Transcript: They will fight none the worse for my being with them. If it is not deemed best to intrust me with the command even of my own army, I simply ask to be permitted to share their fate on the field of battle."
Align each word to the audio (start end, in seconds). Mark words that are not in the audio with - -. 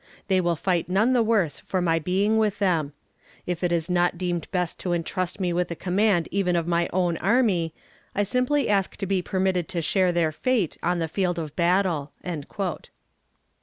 They 0.29 0.41
will 0.41 0.55
fight 0.55 0.89
none 0.89 1.13
the 1.13 1.21
worse 1.21 1.59
for 1.59 1.79
my 1.79 1.99
being 1.99 2.39
with 2.39 2.57
them. 2.57 2.93
If 3.45 3.63
it 3.63 3.71
is 3.71 3.87
not 3.87 4.17
deemed 4.17 4.49
best 4.49 4.79
to 4.79 4.93
intrust 4.93 5.39
me 5.39 5.53
with 5.53 5.67
the 5.67 5.75
command 5.75 6.27
even 6.31 6.55
of 6.55 6.65
my 6.65 6.89
own 6.91 7.17
army, 7.17 7.75
I 8.15 8.23
simply 8.23 8.67
ask 8.67 8.97
to 8.97 9.05
be 9.05 9.21
permitted 9.21 9.67
to 9.69 9.81
share 9.83 10.11
their 10.11 10.31
fate 10.31 10.75
on 10.81 10.97
the 10.97 11.07
field 11.07 11.37
of 11.37 11.55
battle." 11.55 12.13